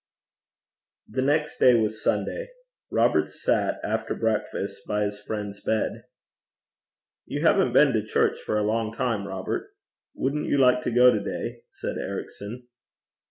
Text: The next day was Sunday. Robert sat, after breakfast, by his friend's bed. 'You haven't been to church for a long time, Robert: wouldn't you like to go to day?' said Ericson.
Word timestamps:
The 1.07 1.21
next 1.21 1.59
day 1.59 1.75
was 1.75 2.01
Sunday. 2.03 2.49
Robert 2.89 3.29
sat, 3.31 3.79
after 3.83 4.15
breakfast, 4.15 4.81
by 4.87 5.03
his 5.03 5.21
friend's 5.21 5.61
bed. 5.63 6.05
'You 7.27 7.43
haven't 7.43 7.73
been 7.73 7.93
to 7.93 8.01
church 8.03 8.39
for 8.39 8.57
a 8.57 8.63
long 8.65 8.95
time, 8.95 9.27
Robert: 9.27 9.69
wouldn't 10.15 10.47
you 10.47 10.57
like 10.57 10.81
to 10.85 10.91
go 10.91 11.11
to 11.11 11.23
day?' 11.23 11.61
said 11.69 11.99
Ericson. 11.99 12.67